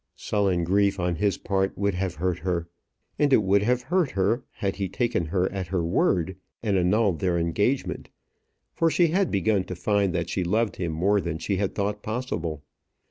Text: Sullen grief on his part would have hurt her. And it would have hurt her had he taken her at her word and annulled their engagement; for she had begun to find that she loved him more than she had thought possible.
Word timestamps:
Sullen 0.15 0.63
grief 0.63 0.99
on 0.99 1.17
his 1.17 1.37
part 1.37 1.77
would 1.77 1.93
have 1.93 2.15
hurt 2.15 2.39
her. 2.39 2.67
And 3.19 3.31
it 3.31 3.43
would 3.43 3.61
have 3.61 3.83
hurt 3.83 4.09
her 4.17 4.43
had 4.53 4.77
he 4.77 4.89
taken 4.89 5.25
her 5.25 5.47
at 5.51 5.67
her 5.67 5.83
word 5.83 6.37
and 6.63 6.75
annulled 6.75 7.19
their 7.19 7.37
engagement; 7.37 8.09
for 8.73 8.89
she 8.89 9.09
had 9.09 9.29
begun 9.29 9.63
to 9.65 9.75
find 9.75 10.11
that 10.15 10.27
she 10.27 10.43
loved 10.43 10.77
him 10.77 10.91
more 10.91 11.21
than 11.21 11.37
she 11.37 11.57
had 11.57 11.75
thought 11.75 12.01
possible. 12.01 12.63